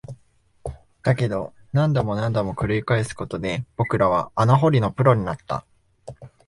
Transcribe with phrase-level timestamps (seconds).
[1.03, 5.63] だけど、何度も何度も繰り返すことで、僕らは穴掘りのプロになった